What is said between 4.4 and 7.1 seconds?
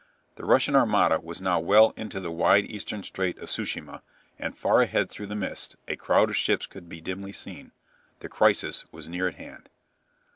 far ahead through the mist a crowd of ships could be